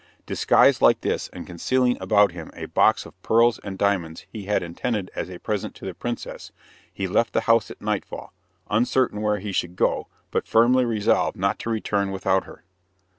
Disguised 0.25 0.81
like 0.81 1.01
this 1.01 1.27
and 1.27 1.45
concealing 1.45 1.95
about 2.01 2.31
him 2.31 2.49
a 2.55 2.65
box 2.65 3.05
of 3.05 3.21
pearls 3.21 3.59
and 3.63 3.77
diamonds 3.77 4.25
he 4.27 4.45
had 4.45 4.63
intended 4.63 5.11
as 5.15 5.29
a 5.29 5.37
present 5.37 5.75
to 5.75 5.85
the 5.85 5.93
princess, 5.93 6.51
he 6.91 7.05
left 7.05 7.33
the 7.33 7.41
house 7.41 7.69
at 7.69 7.79
nightfall, 7.83 8.33
uncertain 8.67 9.21
where 9.21 9.37
he 9.37 9.51
should 9.51 9.75
go, 9.75 10.07
but 10.31 10.47
firmly 10.47 10.85
resolved 10.85 11.37
not 11.37 11.59
to 11.59 11.69
return 11.69 12.09
without 12.09 12.45
her. 12.45 12.63